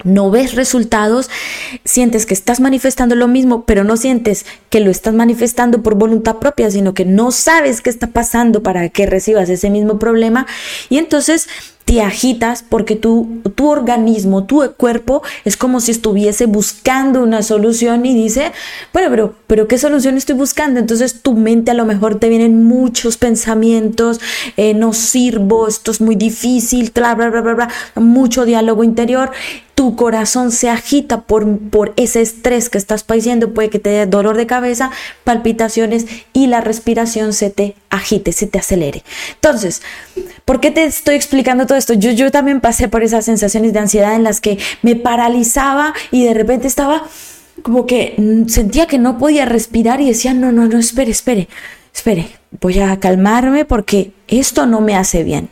no 0.03 0.31
ves 0.31 0.55
resultados, 0.55 1.29
sientes 1.85 2.25
que 2.25 2.33
estás 2.33 2.59
manifestando 2.59 3.15
lo 3.17 3.29
mismo, 3.29 3.67
pero 3.67 3.85
no 3.85 3.99
sientes 3.99 4.47
que 4.71 4.81
lo 4.81 4.91
estás 4.91 5.13
manifestando 5.13 5.83
por 5.83 5.95
voluntad 5.95 6.37
propia, 6.37 6.71
sino 6.71 6.95
que 6.95 7.05
no 7.05 7.33
sabes 7.33 7.83
qué 7.83 7.91
está 7.91 8.07
pasando 8.07 8.63
para 8.63 8.89
que 8.89 9.05
recibas 9.05 9.51
ese 9.51 9.69
mismo 9.69 9.99
problema. 9.99 10.47
Y 10.89 10.97
entonces 10.97 11.51
te 11.85 12.01
agitas 12.01 12.65
porque 12.67 12.97
tu, 12.97 13.41
tu 13.55 13.69
organismo, 13.69 14.45
tu 14.45 14.63
cuerpo 14.77 15.23
es 15.45 15.57
como 15.57 15.81
si 15.81 15.91
estuviese 15.91 16.47
buscando 16.47 17.23
una 17.23 17.43
solución 17.43 18.07
y 18.07 18.15
dice, 18.15 18.53
bueno, 18.93 19.09
pero, 19.11 19.35
pero 19.47 19.69
¿qué 19.69 19.79
solución 19.79 20.17
estoy 20.17 20.37
buscando? 20.37 20.81
Entonces 20.81 21.23
tu 21.23 21.35
mente 21.35 21.71
a 21.71 21.75
lo 21.75 21.85
mejor 21.85 22.19
te 22.19 22.29
vienen 22.29 22.65
muchos 22.65 23.17
pensamientos, 23.17 24.21
eh, 24.57 24.75
no 24.75 24.93
sirvo, 24.93 25.69
esto 25.69 25.91
es 25.91 26.01
muy 26.01 26.17
difícil, 26.17 26.93
bla, 26.95 27.15
bla, 27.15 27.31
bla, 27.31 27.41
bla, 27.41 27.55
bla, 27.55 27.69
mucho 27.97 28.45
diálogo 28.45 28.85
interior 28.85 29.31
tu 29.75 29.97
corazón 29.97 30.53
se 30.53 30.69
agita 30.69 31.23
por, 31.23 31.59
por, 31.59 31.93
ese 31.97 32.21
estrés 32.21 32.69
que 32.69 32.79
estás 32.79 33.05
padeciendo, 33.05 33.55
puede 33.55 33.71
que 33.71 33.79
te 33.79 33.91
dé 33.91 34.07
dolor 34.07 34.37
de 34.37 34.47
cabeza, 34.47 34.91
palpitaciones 35.25 36.07
y 36.33 36.47
la 36.47 36.61
respiración 36.61 37.33
se 37.33 37.51
te 37.51 37.75
agite, 37.91 38.33
se 38.33 38.47
te 38.47 38.59
acelere. 38.59 39.03
Entonces, 39.35 39.83
¿por 40.45 40.61
qué 40.61 40.71
te 40.71 40.85
estoy 40.85 41.15
explicando 41.15 41.67
todo 41.73 41.79
esto? 41.79 41.95
Yo, 41.95 42.11
yo 42.11 42.31
también 42.31 42.61
pasé 42.61 42.89
por 42.89 43.03
esas 43.03 43.25
sensaciones 43.25 43.73
de 43.73 43.79
ansiedad 43.79 44.15
en 44.15 44.25
las 44.25 44.43
que 44.43 44.59
me 44.83 44.95
paralizaba 44.95 45.95
y 46.11 46.25
de 46.25 46.35
repente 46.35 46.67
estaba 46.67 47.05
como 47.63 47.87
que 47.87 48.15
sentía 48.49 48.87
que 48.87 48.99
no 48.99 49.17
podía 49.17 49.47
respirar 49.47 50.03
y 50.03 50.09
decía, 50.09 50.35
no, 50.35 50.53
no, 50.53 50.67
no, 50.67 50.79
espere, 50.79 51.11
espere, 51.11 51.49
espere, 51.95 52.29
voy 52.61 52.79
a 52.81 53.01
calmarme 53.01 53.65
porque 53.65 54.13
esto 54.29 54.67
no 54.67 54.83
me 54.83 54.97
hace 54.97 55.25
bien. 55.25 55.49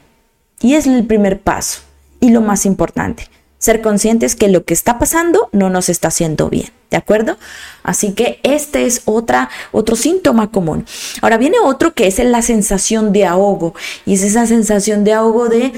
Y 0.60 0.74
es 0.74 0.86
el 0.86 1.06
primer 1.06 1.40
paso 1.40 1.80
y 2.20 2.28
lo 2.28 2.42
más 2.42 2.66
importante 2.66 3.28
ser 3.56 3.82
conscientes 3.82 4.36
que 4.36 4.48
lo 4.48 4.64
que 4.64 4.74
está 4.74 4.98
pasando 4.98 5.48
no 5.52 5.70
nos 5.70 5.90
está 5.90 6.08
haciendo 6.08 6.48
bien, 6.48 6.70
¿de 6.90 6.96
acuerdo? 6.96 7.36
Así 7.82 8.12
que 8.12 8.40
este 8.42 8.86
es 8.86 9.02
otra, 9.04 9.50
otro 9.70 9.96
síntoma 9.96 10.50
común. 10.50 10.86
Ahora 11.20 11.36
viene 11.36 11.58
otro 11.62 11.92
que 11.92 12.06
es 12.06 12.18
la 12.18 12.40
sensación 12.40 13.12
de 13.12 13.26
ahogo 13.26 13.74
y 14.06 14.14
es 14.14 14.22
esa 14.22 14.46
sensación 14.46 15.04
de 15.04 15.12
ahogo 15.12 15.48
de 15.48 15.72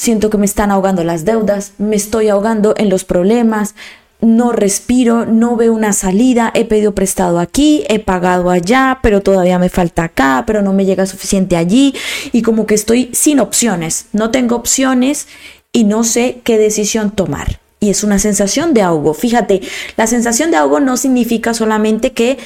siento 0.00 0.30
que 0.30 0.38
me 0.38 0.46
están 0.46 0.70
ahogando 0.70 1.04
las 1.04 1.26
deudas, 1.26 1.74
me 1.76 1.94
estoy 1.94 2.30
ahogando 2.30 2.72
en 2.78 2.88
los 2.88 3.04
problemas, 3.04 3.74
no 4.22 4.50
respiro, 4.50 5.26
no 5.26 5.56
veo 5.56 5.74
una 5.74 5.92
salida, 5.92 6.50
he 6.54 6.64
pedido 6.64 6.94
prestado 6.94 7.38
aquí, 7.38 7.84
he 7.86 7.98
pagado 7.98 8.48
allá, 8.48 9.00
pero 9.02 9.20
todavía 9.20 9.58
me 9.58 9.68
falta 9.68 10.04
acá, 10.04 10.44
pero 10.46 10.62
no 10.62 10.72
me 10.72 10.86
llega 10.86 11.04
suficiente 11.04 11.54
allí 11.54 11.94
y 12.32 12.40
como 12.40 12.64
que 12.64 12.74
estoy 12.74 13.10
sin 13.12 13.40
opciones, 13.40 14.06
no 14.14 14.30
tengo 14.30 14.56
opciones 14.56 15.28
y 15.70 15.84
no 15.84 16.02
sé 16.02 16.40
qué 16.44 16.56
decisión 16.56 17.10
tomar. 17.10 17.60
y 17.82 17.88
es 17.88 18.04
una 18.04 18.18
sensación 18.18 18.74
de 18.74 18.82
ahogo. 18.82 19.14
Fíjate, 19.14 19.62
la 19.96 20.06
sensación 20.06 20.50
de 20.50 20.58
ahogo 20.58 20.80
no 20.80 20.98
significa 20.98 21.54
solamente 21.54 22.12
que 22.12 22.36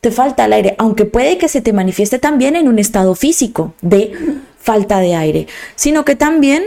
te 0.00 0.12
falta 0.12 0.44
el 0.44 0.52
aire, 0.52 0.74
aunque 0.78 1.04
puede 1.04 1.38
que 1.38 1.48
se 1.48 1.60
te 1.60 1.72
manifieste 1.72 2.20
también 2.20 2.54
en 2.54 2.68
un 2.68 2.78
estado 2.78 3.16
físico 3.16 3.74
de 3.82 4.12
falta 4.60 5.00
de 5.00 5.16
aire, 5.16 5.46
sino 5.74 6.04
que 6.04 6.14
también 6.14 6.62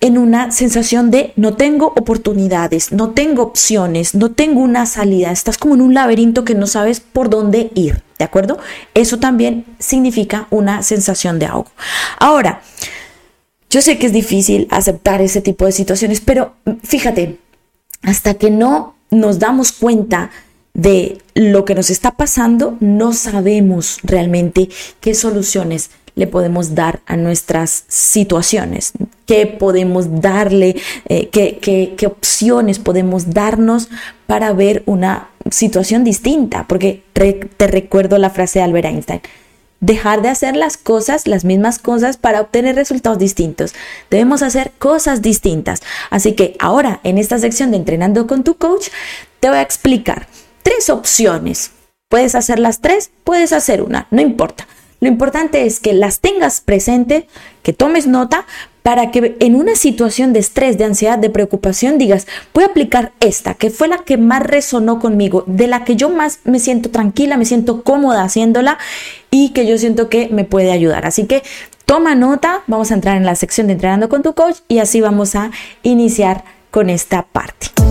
en 0.00 0.18
una 0.18 0.52
sensación 0.52 1.10
de 1.10 1.32
no 1.36 1.54
tengo 1.54 1.86
oportunidades, 1.96 2.92
no 2.92 3.10
tengo 3.10 3.42
opciones, 3.42 4.14
no 4.14 4.32
tengo 4.32 4.60
una 4.60 4.86
salida, 4.86 5.30
estás 5.30 5.58
como 5.58 5.74
en 5.74 5.80
un 5.80 5.94
laberinto 5.94 6.44
que 6.44 6.54
no 6.54 6.66
sabes 6.66 7.00
por 7.00 7.30
dónde 7.30 7.70
ir, 7.74 8.02
¿de 8.18 8.24
acuerdo? 8.24 8.58
Eso 8.94 9.18
también 9.18 9.64
significa 9.78 10.48
una 10.50 10.82
sensación 10.82 11.38
de 11.38 11.46
ahogo. 11.46 11.70
Ahora, 12.18 12.60
yo 13.70 13.82
sé 13.82 13.98
que 13.98 14.06
es 14.06 14.12
difícil 14.12 14.68
aceptar 14.70 15.20
ese 15.20 15.40
tipo 15.40 15.64
de 15.64 15.72
situaciones, 15.72 16.20
pero 16.20 16.54
fíjate, 16.82 17.38
hasta 18.02 18.34
que 18.34 18.50
no 18.50 18.94
nos 19.10 19.38
damos 19.38 19.72
cuenta 19.72 20.30
de 20.74 21.18
lo 21.34 21.64
que 21.64 21.74
nos 21.74 21.88
está 21.88 22.12
pasando, 22.12 22.76
no 22.80 23.14
sabemos 23.14 23.98
realmente 24.02 24.68
qué 25.00 25.14
soluciones 25.14 25.90
le 26.16 26.26
podemos 26.26 26.74
dar 26.74 27.00
a 27.06 27.16
nuestras 27.16 27.84
situaciones, 27.86 28.92
qué 29.26 29.46
podemos 29.46 30.20
darle, 30.20 30.76
eh, 31.08 31.28
qué, 31.28 31.58
qué 31.96 32.06
opciones 32.06 32.80
podemos 32.80 33.32
darnos 33.32 33.88
para 34.26 34.52
ver 34.52 34.82
una 34.86 35.28
situación 35.50 36.02
distinta, 36.02 36.66
porque 36.66 37.04
te 37.12 37.66
recuerdo 37.66 38.18
la 38.18 38.30
frase 38.30 38.58
de 38.58 38.64
Albert 38.64 38.86
Einstein, 38.86 39.20
dejar 39.80 40.22
de 40.22 40.30
hacer 40.30 40.56
las 40.56 40.76
cosas, 40.76 41.26
las 41.26 41.44
mismas 41.44 41.78
cosas, 41.78 42.16
para 42.16 42.40
obtener 42.40 42.76
resultados 42.76 43.18
distintos. 43.18 43.74
Debemos 44.10 44.42
hacer 44.42 44.72
cosas 44.78 45.22
distintas. 45.22 45.82
Así 46.10 46.32
que 46.32 46.56
ahora, 46.58 47.00
en 47.04 47.18
esta 47.18 47.38
sección 47.38 47.70
de 47.70 47.76
Entrenando 47.76 48.26
con 48.26 48.42
tu 48.42 48.56
coach, 48.56 48.88
te 49.40 49.48
voy 49.48 49.58
a 49.58 49.62
explicar 49.62 50.26
tres 50.62 50.90
opciones. 50.90 51.72
Puedes 52.08 52.34
hacer 52.34 52.58
las 52.58 52.80
tres, 52.80 53.10
puedes 53.24 53.52
hacer 53.52 53.82
una, 53.82 54.06
no 54.10 54.22
importa. 54.22 54.66
Lo 55.00 55.08
importante 55.08 55.66
es 55.66 55.80
que 55.80 55.92
las 55.92 56.20
tengas 56.20 56.60
presente, 56.60 57.28
que 57.62 57.72
tomes 57.72 58.06
nota 58.06 58.46
para 58.82 59.10
que 59.10 59.36
en 59.40 59.56
una 59.56 59.74
situación 59.74 60.32
de 60.32 60.38
estrés, 60.38 60.78
de 60.78 60.84
ansiedad, 60.84 61.18
de 61.18 61.28
preocupación 61.28 61.98
digas, 61.98 62.28
voy 62.54 62.62
a 62.62 62.68
aplicar 62.68 63.12
esta, 63.18 63.54
que 63.54 63.70
fue 63.70 63.88
la 63.88 63.98
que 63.98 64.16
más 64.16 64.42
resonó 64.42 65.00
conmigo, 65.00 65.42
de 65.48 65.66
la 65.66 65.84
que 65.84 65.96
yo 65.96 66.08
más 66.08 66.38
me 66.44 66.60
siento 66.60 66.90
tranquila, 66.90 67.36
me 67.36 67.44
siento 67.44 67.82
cómoda 67.82 68.22
haciéndola 68.22 68.78
y 69.30 69.50
que 69.50 69.66
yo 69.66 69.76
siento 69.76 70.08
que 70.08 70.28
me 70.28 70.44
puede 70.44 70.70
ayudar. 70.70 71.04
Así 71.04 71.26
que 71.26 71.42
toma 71.84 72.14
nota, 72.14 72.62
vamos 72.68 72.92
a 72.92 72.94
entrar 72.94 73.16
en 73.16 73.26
la 73.26 73.34
sección 73.34 73.66
de 73.66 73.72
entrenando 73.72 74.08
con 74.08 74.22
tu 74.22 74.34
coach 74.34 74.58
y 74.68 74.78
así 74.78 75.00
vamos 75.00 75.34
a 75.34 75.50
iniciar 75.82 76.44
con 76.70 76.88
esta 76.88 77.22
parte. 77.22 77.85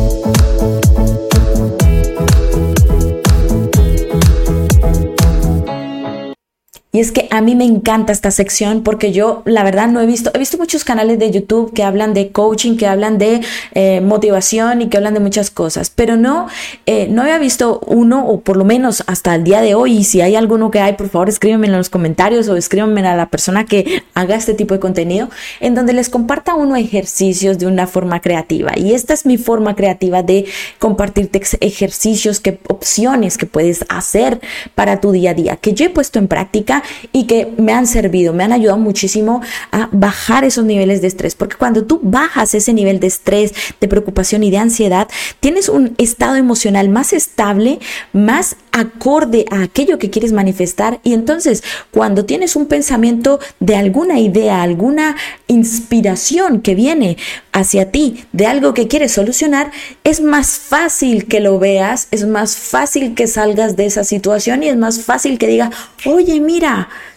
Y 6.95 7.01
es 7.01 7.11
que 7.11 7.27
a 7.29 7.41
mí 7.41 7.55
me 7.55 7.65
encanta 7.65 8.13
esta 8.13 8.31
sección 8.31 8.81
porque 8.81 9.11
yo, 9.11 9.41
la 9.43 9.65
verdad, 9.65 9.89
no 9.89 9.99
he 9.99 10.05
visto, 10.05 10.31
he 10.33 10.39
visto 10.39 10.57
muchos 10.57 10.85
canales 10.85 11.19
de 11.19 11.29
YouTube 11.29 11.73
que 11.73 11.83
hablan 11.83 12.13
de 12.13 12.29
coaching, 12.29 12.77
que 12.77 12.87
hablan 12.87 13.17
de 13.17 13.41
eh, 13.73 13.99
motivación 13.99 14.81
y 14.81 14.87
que 14.87 14.95
hablan 14.95 15.13
de 15.13 15.19
muchas 15.19 15.51
cosas, 15.51 15.89
pero 15.93 16.15
no, 16.15 16.47
eh, 16.85 17.09
no 17.09 17.23
había 17.23 17.37
visto 17.37 17.81
uno, 17.85 18.25
o 18.25 18.39
por 18.39 18.55
lo 18.55 18.63
menos 18.63 19.03
hasta 19.07 19.35
el 19.35 19.43
día 19.43 19.59
de 19.59 19.75
hoy, 19.75 19.97
y 19.97 20.03
si 20.05 20.21
hay 20.21 20.37
alguno 20.37 20.71
que 20.71 20.79
hay, 20.79 20.93
por 20.93 21.09
favor, 21.09 21.27
escríbanme 21.27 21.67
en 21.67 21.73
los 21.73 21.89
comentarios 21.89 22.47
o 22.47 22.55
escríbanme 22.55 23.05
a 23.05 23.17
la 23.17 23.29
persona 23.29 23.65
que 23.65 24.03
haga 24.13 24.37
este 24.37 24.53
tipo 24.53 24.73
de 24.73 24.79
contenido, 24.79 25.29
en 25.59 25.75
donde 25.75 25.91
les 25.91 26.07
comparta 26.07 26.55
uno 26.55 26.77
ejercicios 26.77 27.59
de 27.59 27.67
una 27.67 27.87
forma 27.87 28.21
creativa. 28.21 28.71
Y 28.77 28.93
esta 28.93 29.13
es 29.13 29.25
mi 29.25 29.37
forma 29.37 29.75
creativa 29.75 30.23
de 30.23 30.45
compartirte 30.79 31.41
ejercicios, 31.59 32.39
que, 32.39 32.57
opciones 32.69 33.37
que 33.37 33.47
puedes 33.47 33.83
hacer 33.89 34.39
para 34.75 35.01
tu 35.01 35.11
día 35.11 35.31
a 35.31 35.33
día, 35.33 35.57
que 35.57 35.73
yo 35.73 35.87
he 35.87 35.89
puesto 35.89 36.19
en 36.19 36.29
práctica 36.29 36.83
y 37.11 37.25
que 37.25 37.53
me 37.57 37.73
han 37.73 37.87
servido, 37.87 38.33
me 38.33 38.43
han 38.43 38.51
ayudado 38.51 38.77
muchísimo 38.77 39.41
a 39.71 39.89
bajar 39.91 40.43
esos 40.43 40.65
niveles 40.65 41.01
de 41.01 41.07
estrés, 41.07 41.35
porque 41.35 41.55
cuando 41.55 41.85
tú 41.85 41.99
bajas 42.03 42.53
ese 42.55 42.73
nivel 42.73 42.99
de 42.99 43.07
estrés, 43.07 43.53
de 43.79 43.87
preocupación 43.87 44.43
y 44.43 44.51
de 44.51 44.57
ansiedad, 44.57 45.07
tienes 45.39 45.69
un 45.69 45.95
estado 45.97 46.35
emocional 46.35 46.89
más 46.89 47.13
estable, 47.13 47.79
más 48.13 48.57
acorde 48.71 49.45
a 49.51 49.63
aquello 49.63 49.97
que 49.97 50.09
quieres 50.09 50.33
manifestar. 50.33 50.99
Y 51.03 51.13
entonces 51.13 51.63
cuando 51.91 52.25
tienes 52.25 52.55
un 52.55 52.65
pensamiento 52.65 53.39
de 53.59 53.75
alguna 53.75 54.19
idea, 54.19 54.61
alguna 54.61 55.15
inspiración 55.47 56.61
que 56.61 56.75
viene 56.75 57.17
hacia 57.53 57.89
ti 57.91 58.25
de 58.33 58.47
algo 58.47 58.73
que 58.73 58.87
quieres 58.87 59.13
solucionar, 59.13 59.71
es 60.03 60.19
más 60.21 60.57
fácil 60.57 61.25
que 61.25 61.39
lo 61.39 61.57
veas, 61.57 62.09
es 62.11 62.25
más 62.25 62.57
fácil 62.57 63.15
que 63.15 63.27
salgas 63.27 63.77
de 63.77 63.85
esa 63.85 64.03
situación 64.03 64.63
y 64.63 64.67
es 64.67 64.77
más 64.77 65.01
fácil 65.01 65.37
que 65.37 65.47
diga, 65.47 65.71
oye, 66.05 66.39
mira, 66.41 66.74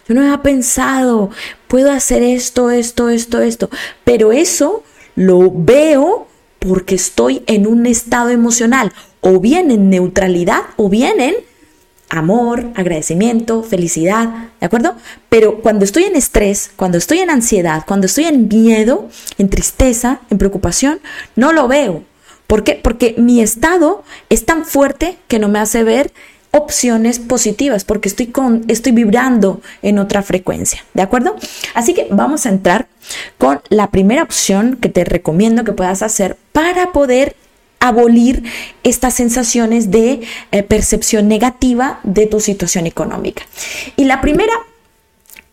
yo 0.08 0.14
no 0.14 0.22
había 0.22 0.42
pensado, 0.42 1.30
puedo 1.66 1.90
hacer 1.92 2.22
esto, 2.22 2.70
esto, 2.70 3.08
esto, 3.08 3.40
esto, 3.40 3.70
pero 4.04 4.32
eso 4.32 4.82
lo 5.14 5.50
veo 5.52 6.28
porque 6.58 6.94
estoy 6.94 7.42
en 7.46 7.66
un 7.66 7.86
estado 7.86 8.30
emocional 8.30 8.92
o 9.20 9.40
bien 9.40 9.70
en 9.70 9.90
neutralidad 9.90 10.62
o 10.76 10.88
bien 10.88 11.20
en 11.20 11.34
amor, 12.10 12.68
agradecimiento, 12.74 13.62
felicidad, 13.62 14.50
¿de 14.60 14.66
acuerdo? 14.66 14.94
Pero 15.28 15.60
cuando 15.60 15.84
estoy 15.84 16.04
en 16.04 16.16
estrés, 16.16 16.70
cuando 16.76 16.96
estoy 16.98 17.18
en 17.18 17.30
ansiedad, 17.30 17.84
cuando 17.86 18.06
estoy 18.06 18.24
en 18.24 18.48
miedo, 18.48 19.08
en 19.36 19.50
tristeza, 19.50 20.20
en 20.30 20.38
preocupación, 20.38 21.00
no 21.36 21.52
lo 21.52 21.68
veo. 21.68 22.02
¿Por 22.46 22.64
qué? 22.64 22.80
Porque 22.82 23.14
mi 23.18 23.42
estado 23.42 24.04
es 24.30 24.46
tan 24.46 24.64
fuerte 24.64 25.18
que 25.28 25.38
no 25.38 25.48
me 25.48 25.58
hace 25.58 25.84
ver 25.84 26.12
opciones 26.50 27.18
positivas 27.18 27.84
porque 27.84 28.08
estoy 28.08 28.28
con 28.28 28.64
estoy 28.68 28.92
vibrando 28.92 29.60
en 29.82 29.98
otra 29.98 30.22
frecuencia, 30.22 30.84
¿de 30.94 31.02
acuerdo? 31.02 31.36
Así 31.74 31.94
que 31.94 32.06
vamos 32.10 32.46
a 32.46 32.50
entrar 32.50 32.86
con 33.36 33.60
la 33.68 33.90
primera 33.90 34.22
opción 34.22 34.76
que 34.80 34.88
te 34.88 35.04
recomiendo 35.04 35.64
que 35.64 35.72
puedas 35.72 36.02
hacer 36.02 36.36
para 36.52 36.92
poder 36.92 37.36
abolir 37.80 38.42
estas 38.82 39.14
sensaciones 39.14 39.90
de 39.90 40.22
eh, 40.50 40.62
percepción 40.62 41.28
negativa 41.28 42.00
de 42.02 42.26
tu 42.26 42.40
situación 42.40 42.86
económica. 42.86 43.44
Y 43.96 44.04
la 44.04 44.20
primera 44.20 44.52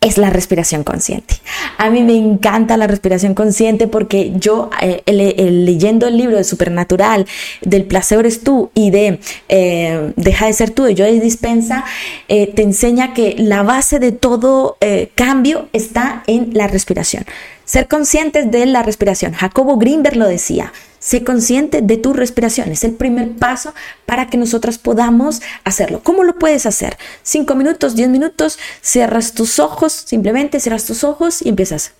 es 0.05 0.17
la 0.17 0.29
respiración 0.29 0.83
consciente. 0.83 1.35
A 1.77 1.89
mí 1.89 2.03
me 2.03 2.15
encanta 2.15 2.77
la 2.77 2.88
respiración 2.88 3.33
consciente 3.33 3.88
porque 3.88 4.33
yo 4.35 4.69
eh, 4.81 5.01
leyendo 5.05 6.07
el 6.07 6.17
libro 6.17 6.38
de 6.38 6.43
Supernatural, 6.43 7.25
del 7.62 7.83
placer 7.83 8.19
eres 8.19 8.43
tú 8.43 8.69
y 8.74 8.91
de 8.91 9.19
eh, 9.50 10.13
Deja 10.15 10.47
de 10.47 10.53
ser 10.53 10.71
tú 10.71 10.83
de 10.83 11.19
Dispensa, 11.19 11.85
te 12.27 12.62
enseña 12.62 13.13
que 13.13 13.35
la 13.38 13.63
base 13.63 14.00
de 14.00 14.12
todo 14.12 14.77
cambio 15.15 15.67
está 15.74 16.24
en 16.27 16.51
la 16.53 16.67
respiración. 16.67 17.25
Ser 17.65 17.88
conscientes 17.88 18.51
de 18.51 18.65
la 18.67 18.84
respiración. 18.84 19.34
Jacobo 19.34 19.77
Greenberg 19.77 20.15
lo 20.15 20.27
decía. 20.27 20.72
Sé 21.00 21.24
consciente 21.24 21.81
de 21.81 21.98
tu 21.98 22.13
respiración. 22.13 22.72
Es 22.72 22.84
el 22.84 22.93
primer 22.93 23.36
paso 23.36 23.74
para 24.05 24.27
que 24.27 24.38
nosotras 24.38 24.77
podamos 24.77 25.41
hacerlo. 25.63 26.01
¿Cómo 26.03 26.24
lo 26.24 26.36
puedes 26.39 26.65
hacer? 26.65 26.98
Cinco 27.22 27.55
minutos, 27.55 27.95
diez 27.95 28.10
minutos, 28.10 28.57
cierras 28.81 29.34
tus 29.34 29.60
ojos, 29.60 29.93
simplemente 29.93 30.60
cierras 30.60 30.86
tus 30.86 31.03
ojos 31.03 31.41
y 31.41 31.50
empiezas. 31.50 31.93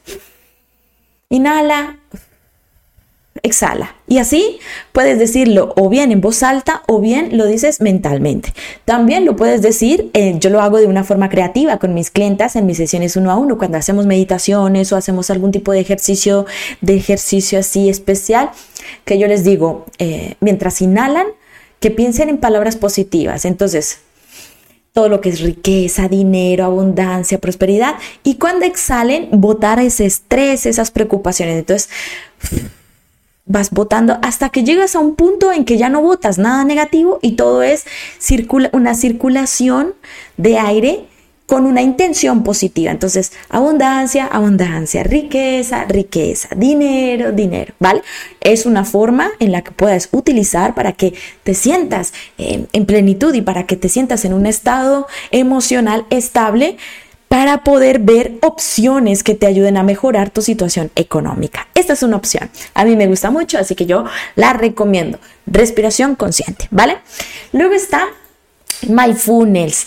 Inhala, 1.30 1.98
exhala. 3.44 3.96
Y 4.08 4.20
así 4.20 4.60
puedes 4.92 5.20
decirlo 5.20 5.74
o 5.76 5.90
bien 5.90 6.12
en 6.12 6.22
voz 6.22 6.44
alta 6.44 6.84
o 6.88 7.00
bien 7.00 7.38
lo 7.38 7.46
dices 7.46 7.82
mentalmente. 7.82 8.54
También 8.86 9.26
lo 9.26 9.36
puedes 9.36 9.62
decir, 9.62 10.10
eh, 10.14 10.36
yo 10.40 10.50
lo 10.50 10.62
hago 10.62 10.78
de 10.80 10.88
una 10.88 11.04
forma 11.04 11.30
creativa 11.30 11.78
con 11.78 11.94
mis 11.94 12.12
clientas 12.12 12.56
en 12.56 12.66
mis 12.66 12.78
sesiones 12.78 13.16
uno 13.16 13.32
a 13.32 13.36
uno, 13.36 13.58
cuando 13.58 13.78
hacemos 13.78 14.06
meditaciones 14.06 14.92
o 14.92 14.96
hacemos 14.96 15.30
algún 15.30 15.52
tipo 15.52 15.72
de 15.72 15.80
ejercicio, 15.80 16.46
de 16.82 16.96
ejercicio 16.96 17.60
así 17.60 17.90
especial, 17.90 18.52
que 19.04 19.18
yo 19.18 19.28
les 19.28 19.44
digo, 19.44 19.86
eh, 19.98 20.36
mientras 20.40 20.82
inhalan, 20.82 21.28
que 21.80 21.92
piensen 21.92 22.30
en 22.30 22.38
palabras 22.38 22.78
positivas. 22.78 23.46
Entonces, 23.46 24.00
todo 24.94 25.10
lo 25.10 25.20
que 25.20 25.28
es 25.28 25.42
riqueza, 25.42 26.08
dinero, 26.08 26.64
abundancia, 26.64 27.38
prosperidad. 27.40 27.96
Y 28.24 28.36
cuando 28.36 28.66
exhalen, 28.66 29.28
botar 29.32 29.80
ese 29.80 30.06
estrés, 30.06 30.66
esas 30.66 30.90
preocupaciones. 30.90 31.58
Entonces, 31.58 31.90
vas 33.46 33.72
votando 33.72 34.18
hasta 34.22 34.50
que 34.50 34.64
llegas 34.64 34.96
a 34.96 35.00
un 35.00 35.16
punto 35.16 35.52
en 35.52 35.66
que 35.66 35.78
ya 35.78 35.90
no 35.90 36.02
votas 36.02 36.38
nada 36.38 36.64
negativo 36.64 37.20
y 37.22 37.34
todo 37.34 37.64
es 37.64 37.86
una 38.72 38.96
circulación 38.96 39.94
de 40.38 40.58
aire 40.58 41.06
con 41.46 41.66
una 41.66 41.84
intención 41.84 42.44
positiva. 42.44 42.92
Entonces, 42.92 43.32
abundancia, 43.50 44.26
abundancia, 44.26 45.04
riqueza, 45.04 45.86
riqueza, 45.86 46.50
dinero, 46.56 47.32
dinero, 47.32 47.76
¿vale? 47.80 48.02
Es 48.42 48.66
una 48.66 48.84
forma 48.84 49.30
en 49.40 49.52
la 49.52 49.62
que 49.62 49.72
puedes 49.72 50.10
utilizar 50.12 50.74
para 50.74 50.94
que 50.94 51.14
te 51.44 51.54
sientas 51.54 52.14
en 52.40 52.86
plenitud 52.88 53.34
y 53.36 53.42
para 53.42 53.68
que 53.68 53.76
te 53.76 53.90
sientas 53.90 54.26
en 54.26 54.34
un 54.34 54.48
estado 54.48 55.06
emocional 55.30 56.08
estable 56.10 56.78
para 57.36 57.66
poder 57.66 58.00
ver 58.00 58.38
opciones 58.44 59.22
que 59.22 59.36
te 59.36 59.46
ayuden 59.46 59.76
a 59.76 59.84
mejorar 59.84 60.30
tu 60.30 60.42
situación 60.42 60.90
económica. 60.96 61.68
Esta 61.76 61.92
es 61.92 62.02
una 62.02 62.16
opción. 62.16 62.50
A 62.74 62.86
mí 62.86 62.96
me 62.96 63.08
gusta 63.08 63.30
mucho, 63.30 63.58
así 63.58 63.76
que 63.76 63.86
yo 63.86 64.06
la 64.38 64.54
recomiendo. 64.54 65.20
Respiración 65.46 66.16
consciente, 66.16 66.70
¿vale? 66.72 67.00
Luego 67.52 67.74
está 67.74 68.08
Mindfulness. 68.88 69.86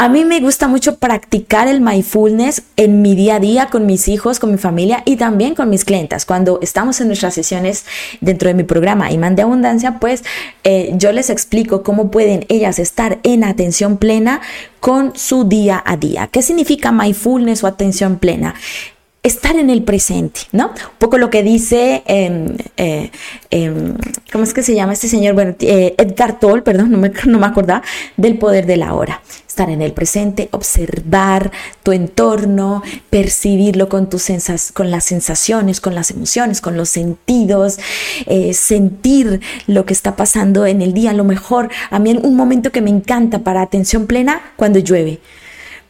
A 0.00 0.08
mí 0.08 0.24
me 0.24 0.38
gusta 0.38 0.68
mucho 0.68 0.94
practicar 0.98 1.66
el 1.66 1.80
mindfulness 1.80 2.62
en 2.76 3.02
mi 3.02 3.16
día 3.16 3.34
a 3.34 3.40
día 3.40 3.66
con 3.66 3.84
mis 3.84 4.06
hijos, 4.06 4.38
con 4.38 4.52
mi 4.52 4.56
familia 4.56 5.02
y 5.04 5.16
también 5.16 5.56
con 5.56 5.68
mis 5.70 5.84
clientas. 5.84 6.24
Cuando 6.24 6.60
estamos 6.62 7.00
en 7.00 7.08
nuestras 7.08 7.34
sesiones 7.34 7.84
dentro 8.20 8.46
de 8.46 8.54
mi 8.54 8.62
programa 8.62 9.10
Imán 9.10 9.34
de 9.34 9.42
Abundancia, 9.42 9.98
pues 9.98 10.22
eh, 10.62 10.92
yo 10.94 11.10
les 11.10 11.30
explico 11.30 11.82
cómo 11.82 12.12
pueden 12.12 12.46
ellas 12.48 12.78
estar 12.78 13.18
en 13.24 13.42
atención 13.42 13.96
plena 13.96 14.40
con 14.78 15.16
su 15.16 15.42
día 15.42 15.82
a 15.84 15.96
día. 15.96 16.28
¿Qué 16.28 16.42
significa 16.42 16.92
mindfulness 16.92 17.64
o 17.64 17.66
atención 17.66 18.20
plena? 18.20 18.54
Estar 19.22 19.56
en 19.56 19.68
el 19.68 19.82
presente, 19.82 20.40
¿no? 20.52 20.68
Un 20.68 20.98
poco 20.98 21.18
lo 21.18 21.28
que 21.28 21.42
dice, 21.42 22.02
em, 22.06 22.56
eh, 22.76 23.10
em, 23.50 23.96
¿cómo 24.32 24.44
es 24.44 24.54
que 24.54 24.62
se 24.62 24.74
llama 24.74 24.92
este 24.92 25.08
señor? 25.08 25.34
Bueno, 25.34 25.54
eh, 25.60 25.94
Edgar 25.98 26.38
Toll, 26.38 26.62
perdón, 26.62 26.90
no 26.92 26.98
me, 26.98 27.10
no 27.26 27.38
me 27.38 27.46
acordaba, 27.46 27.82
del 28.16 28.38
poder 28.38 28.66
de 28.66 28.76
la 28.76 28.94
hora. 28.94 29.20
Estar 29.46 29.70
en 29.70 29.82
el 29.82 29.92
presente, 29.92 30.48
observar 30.52 31.50
tu 31.82 31.90
entorno, 31.90 32.82
percibirlo 33.10 33.88
con, 33.88 34.08
tus 34.08 34.28
con 34.72 34.90
las 34.92 35.04
sensaciones, 35.04 35.80
con 35.80 35.96
las 35.96 36.12
emociones, 36.12 36.60
con 36.60 36.76
los 36.76 36.88
sentidos, 36.88 37.78
eh, 38.26 38.54
sentir 38.54 39.40
lo 39.66 39.84
que 39.84 39.94
está 39.94 40.14
pasando 40.14 40.64
en 40.64 40.80
el 40.80 40.92
día. 40.94 41.10
A 41.10 41.14
lo 41.14 41.24
mejor, 41.24 41.70
a 41.90 41.98
mí 41.98 42.16
un 42.22 42.36
momento 42.36 42.70
que 42.70 42.80
me 42.80 42.90
encanta 42.90 43.40
para 43.40 43.62
atención 43.62 44.06
plena, 44.06 44.40
cuando 44.56 44.78
llueve 44.78 45.18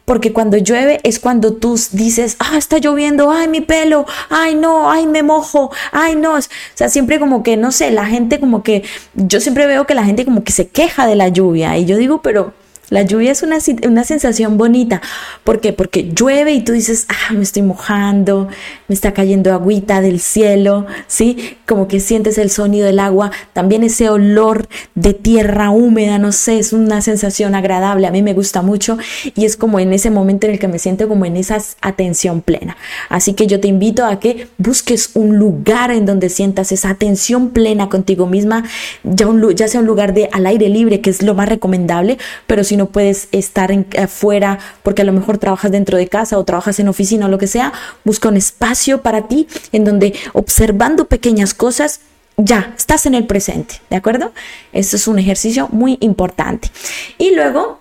porque 0.08 0.32
cuando 0.32 0.56
llueve 0.56 1.00
es 1.04 1.18
cuando 1.18 1.52
tú 1.52 1.78
dices, 1.92 2.36
ah, 2.38 2.56
está 2.56 2.78
lloviendo, 2.78 3.30
ay, 3.30 3.46
mi 3.46 3.60
pelo, 3.60 4.06
ay, 4.30 4.54
no, 4.54 4.90
ay, 4.90 5.06
me 5.06 5.22
mojo, 5.22 5.70
ay, 5.92 6.16
no. 6.16 6.32
O 6.32 6.40
sea, 6.72 6.88
siempre 6.88 7.20
como 7.20 7.42
que, 7.42 7.58
no 7.58 7.72
sé, 7.72 7.90
la 7.90 8.06
gente 8.06 8.40
como 8.40 8.62
que, 8.62 8.84
yo 9.14 9.38
siempre 9.38 9.66
veo 9.66 9.86
que 9.86 9.94
la 9.94 10.04
gente 10.04 10.24
como 10.24 10.44
que 10.44 10.52
se 10.52 10.66
queja 10.68 11.06
de 11.06 11.14
la 11.14 11.28
lluvia 11.28 11.76
y 11.76 11.84
yo 11.84 11.98
digo, 11.98 12.22
pero 12.22 12.54
la 12.90 13.02
lluvia 13.02 13.32
es 13.32 13.42
una, 13.42 13.58
una, 13.84 14.04
sensación 14.04 14.56
bonita. 14.56 15.02
¿Por 15.44 15.60
qué? 15.60 15.72
Porque 15.72 16.10
llueve 16.14 16.52
y 16.52 16.62
tú 16.62 16.72
dices, 16.72 17.06
ah, 17.08 17.34
me 17.34 17.42
estoy 17.42 17.62
mojando, 17.62 18.48
me 18.88 18.94
está 18.94 19.12
cayendo 19.12 19.52
agüita 19.52 20.00
del 20.00 20.20
cielo, 20.20 20.86
¿sí? 21.06 21.58
Como 21.66 21.86
que 21.86 22.00
sientes 22.00 22.38
el 22.38 22.50
sonido 22.50 22.86
del 22.86 22.98
agua, 22.98 23.30
también 23.52 23.82
ese 23.82 24.08
olor 24.08 24.68
de 24.94 25.12
tierra 25.12 25.70
húmeda, 25.70 26.18
no 26.18 26.32
sé, 26.32 26.58
es 26.58 26.72
una 26.72 27.02
sensación 27.02 27.54
agradable, 27.54 28.06
a 28.06 28.10
mí 28.10 28.22
me 28.22 28.32
gusta 28.32 28.62
mucho 28.62 28.96
y 29.34 29.44
es 29.44 29.56
como 29.56 29.78
en 29.80 29.92
ese 29.92 30.10
momento 30.10 30.46
en 30.46 30.54
el 30.54 30.58
que 30.58 30.68
me 30.68 30.78
siento 30.78 31.08
como 31.08 31.26
en 31.26 31.36
esa 31.36 31.58
atención 31.82 32.40
plena. 32.40 32.76
Así 33.10 33.34
que 33.34 33.46
yo 33.46 33.60
te 33.60 33.68
invito 33.68 34.06
a 34.06 34.18
que 34.18 34.48
busques 34.56 35.10
un 35.14 35.36
lugar 35.36 35.90
en 35.90 36.06
donde 36.06 36.30
sientas 36.30 36.72
esa 36.72 36.90
atención 36.90 37.50
plena 37.50 37.90
contigo 37.90 38.26
misma, 38.26 38.64
ya, 39.04 39.26
un, 39.26 39.54
ya 39.54 39.68
sea 39.68 39.80
un 39.80 39.86
lugar 39.86 40.14
de 40.14 40.30
al 40.32 40.46
aire 40.46 40.70
libre, 40.70 41.00
que 41.02 41.10
es 41.10 41.22
lo 41.22 41.34
más 41.34 41.48
recomendable, 41.48 42.16
pero 42.46 42.64
si 42.64 42.77
no 42.78 42.86
puedes 42.86 43.28
estar 43.32 43.70
afuera 43.98 44.58
porque 44.82 45.02
a 45.02 45.04
lo 45.04 45.12
mejor 45.12 45.36
trabajas 45.36 45.70
dentro 45.70 45.98
de 45.98 46.08
casa 46.08 46.38
o 46.38 46.44
trabajas 46.44 46.80
en 46.80 46.88
oficina 46.88 47.26
o 47.26 47.28
lo 47.28 47.36
que 47.36 47.46
sea, 47.46 47.74
busca 48.04 48.30
un 48.30 48.38
espacio 48.38 49.02
para 49.02 49.28
ti 49.28 49.46
en 49.72 49.84
donde 49.84 50.14
observando 50.32 51.04
pequeñas 51.04 51.52
cosas 51.52 52.00
ya, 52.40 52.72
estás 52.78 53.04
en 53.06 53.14
el 53.14 53.26
presente, 53.26 53.82
¿de 53.90 53.96
acuerdo? 53.96 54.32
Esto 54.72 54.94
es 54.94 55.08
un 55.08 55.18
ejercicio 55.18 55.68
muy 55.72 55.98
importante. 56.00 56.70
Y 57.18 57.34
luego 57.34 57.80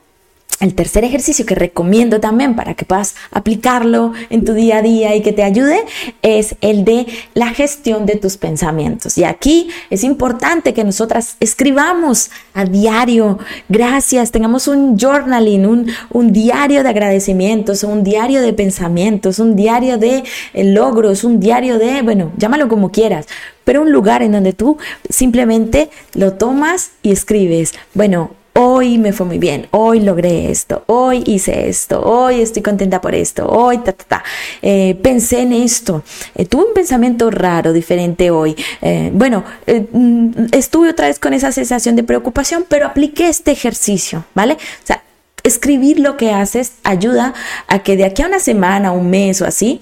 el 0.60 0.74
tercer 0.74 1.04
ejercicio 1.04 1.46
que 1.46 1.56
recomiendo 1.56 2.20
también 2.20 2.56
para 2.56 2.74
que 2.74 2.86
puedas 2.86 3.16
aplicarlo 3.32 4.14
en 4.30 4.44
tu 4.44 4.54
día 4.54 4.78
a 4.78 4.82
día 4.82 5.16
y 5.16 5.22
que 5.22 5.32
te 5.32 5.44
ayude 5.44 5.80
es 6.22 6.56
el 6.62 6.84
de 6.84 7.06
la 7.34 7.50
gestión 7.50 8.06
de 8.06 8.16
tus 8.16 8.38
pensamientos. 8.38 9.18
Y 9.18 9.24
aquí 9.24 9.70
es 9.90 10.04
importante 10.04 10.74
que 10.74 10.84
nosotras 10.84 11.38
escribamos 11.40 12.32
a 12.54 12.66
diario, 12.66 13.38
gracias, 13.70 14.32
tengamos 14.32 14.68
un 14.68 14.98
journaling, 14.98 15.66
un, 15.66 15.92
un 16.12 16.34
diario 16.34 16.84
de 16.84 16.90
agradecimientos, 16.90 17.84
un 17.84 18.04
diario 18.04 18.42
de 18.42 18.54
pensamientos, 18.54 19.40
un 19.40 19.56
diario 19.56 19.98
de 19.98 20.24
eh, 20.54 20.64
logros, 20.64 21.24
un 21.24 21.40
diario 21.40 21.78
de, 21.78 22.02
bueno, 22.02 22.32
llámalo 22.38 22.68
como 22.68 22.92
quieras, 22.92 23.28
pero 23.64 23.82
un 23.82 23.92
lugar 23.92 24.24
en 24.24 24.32
donde 24.32 24.54
tú 24.54 24.78
simplemente 25.10 25.90
lo 26.14 26.34
tomas 26.34 26.92
y 27.04 27.12
escribes, 27.12 27.74
bueno, 27.94 28.32
hoy 28.60 28.98
me 28.98 29.14
fue 29.14 29.26
muy 29.26 29.38
bien, 29.38 29.68
hoy 29.72 30.00
logré 30.00 30.50
esto, 30.50 30.84
hoy 30.88 31.24
hice 31.28 31.70
esto, 31.70 32.02
hoy 32.02 32.42
estoy 32.42 32.64
contenta 32.64 33.00
por 33.00 33.14
esto, 33.14 33.48
hoy 33.48 33.78
ta, 33.78 33.94
ta, 33.94 34.04
ta. 34.04 34.24
Eh, 34.64 34.98
pensé 35.04 35.42
en 35.42 35.54
esto, 35.54 36.04
eh, 36.34 36.46
tuve 36.46 36.66
un 36.66 36.74
pensamiento 36.74 37.30
raro, 37.30 37.72
diferente 37.72 38.32
hoy. 38.32 38.56
Eh, 38.82 39.12
bueno, 39.14 39.44
mm, 39.68 40.48
estuve 40.52 40.90
otra 40.90 41.08
vez 41.08 41.20
con 41.20 41.34
esa 41.34 41.52
sensación 41.52 41.96
de 41.96 42.04
preocupación, 42.04 42.66
pero 42.68 42.88
apliqué 42.88 43.30
este 43.30 43.52
ejercicio, 43.52 44.26
¿vale? 44.34 44.54
O 44.54 44.88
sea, 44.88 45.04
escribir 45.44 46.00
lo 46.00 46.18
que 46.18 46.32
haces 46.32 46.74
ayuda 46.84 47.36
a 47.68 47.84
que 47.84 47.96
de 47.96 48.06
aquí 48.06 48.24
a 48.24 48.28
una 48.28 48.40
semana, 48.40 48.92
un 48.92 49.12
mes 49.12 49.40
o 49.42 49.46
así, 49.46 49.80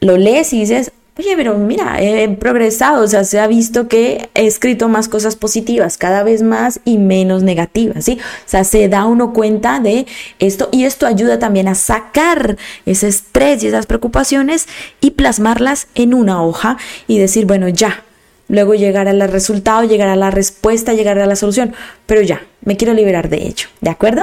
lo 0.00 0.16
lees 0.16 0.52
y 0.52 0.60
dices, 0.60 0.92
oye, 1.18 1.34
pero 1.36 1.58
mira, 1.58 2.00
he 2.00 2.28
progresado, 2.28 3.02
o 3.02 3.08
sea, 3.08 3.24
se 3.24 3.40
ha 3.40 3.46
visto 3.46 3.88
que 3.88 4.28
he 4.34 4.46
escrito 4.46 4.88
más 4.88 5.08
cosas 5.08 5.36
positivas, 5.36 5.98
cada 5.98 6.22
vez 6.22 6.42
más 6.42 6.80
y 6.84 6.98
menos 6.98 7.42
negativas, 7.42 8.04
¿sí? 8.04 8.18
O 8.20 8.48
sea, 8.48 8.64
se 8.64 8.88
da 8.88 9.04
uno 9.04 9.32
cuenta 9.32 9.80
de 9.80 10.06
esto 10.38 10.68
y 10.70 10.84
esto 10.84 11.06
ayuda 11.06 11.38
también 11.38 11.66
a 11.68 11.74
sacar 11.74 12.56
ese 12.86 13.08
estrés 13.08 13.62
y 13.62 13.68
esas 13.68 13.86
preocupaciones 13.86 14.68
y 15.00 15.12
plasmarlas 15.12 15.88
en 15.94 16.14
una 16.14 16.42
hoja 16.42 16.76
y 17.08 17.18
decir, 17.18 17.46
bueno, 17.46 17.68
ya, 17.68 18.04
luego 18.48 18.74
llegar 18.74 19.08
al 19.08 19.20
resultado, 19.28 19.84
llegar 19.84 20.08
a 20.08 20.16
la 20.16 20.30
respuesta, 20.30 20.94
llegar 20.94 21.18
a 21.18 21.26
la 21.26 21.36
solución, 21.36 21.74
pero 22.06 22.22
ya, 22.22 22.42
me 22.62 22.76
quiero 22.76 22.92
liberar 22.92 23.28
de 23.28 23.46
ello, 23.46 23.68
¿de 23.80 23.90
acuerdo? 23.90 24.22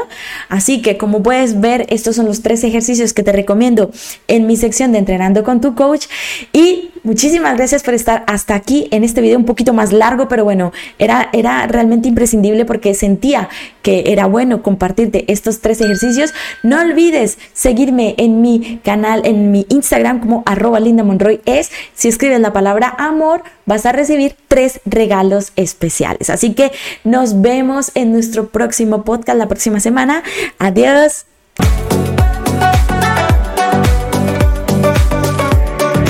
Así 0.50 0.82
que 0.82 0.98
como 0.98 1.24
puedes 1.24 1.60
ver, 1.62 1.86
estos 1.90 2.16
son 2.16 2.26
los 2.26 2.42
tres 2.42 2.64
ejercicios 2.64 3.14
que 3.14 3.24
te 3.24 3.32
recomiendo 3.32 3.92
en 4.28 4.46
mi 4.46 4.58
sección 4.58 4.92
de 4.92 5.00
Entrenando 5.00 5.44
con 5.44 5.62
tu 5.62 5.76
coach 5.76 6.06
y 6.52 6.90
muchísimas 7.04 7.56
gracias 7.58 7.84
por 7.84 7.94
estar 7.94 8.24
hasta 8.28 8.56
aquí 8.56 8.88
en 8.92 9.04
este 9.04 9.22
video 9.22 9.38
un 9.38 9.46
poquito 9.46 9.74
más 9.74 9.94
largo, 9.94 10.28
pero 10.28 10.44
bueno, 10.44 10.74
era, 11.00 11.30
era 11.32 11.68
realmente 11.68 12.08
imprescindible 12.08 12.66
porque 12.66 12.94
sentía 12.94 13.50
que 13.82 14.04
era 14.08 14.26
bueno 14.26 14.64
compartirte 14.64 15.32
estos 15.32 15.62
tres 15.62 15.80
ejercicios. 15.80 16.34
No 16.64 16.80
olvides 16.80 17.38
seguirme 17.54 18.16
en 18.18 18.42
mi 18.42 18.80
canal, 18.84 19.22
en 19.26 19.52
mi 19.52 19.66
Instagram 19.70 20.20
como 20.20 20.44
arroba 20.46 20.80
Linda 20.80 21.04
Monroy 21.04 21.42
es, 21.46 21.72
si 21.94 22.08
escribes 22.08 22.40
la 22.40 22.52
palabra 22.52 22.96
amor, 22.98 23.44
vas 23.66 23.86
a 23.86 23.92
recibir 23.92 24.36
tres 24.48 24.82
regalos 24.86 25.52
especiales. 25.56 26.30
Así 26.30 26.54
que 26.54 26.72
nos 27.04 27.42
vemos 27.42 27.92
en 27.96 28.12
nuestro 28.26 28.48
próximo 28.50 29.04
podcast 29.04 29.38
la 29.38 29.48
próxima 29.48 29.80
semana. 29.80 30.24
Adiós. 30.60 31.26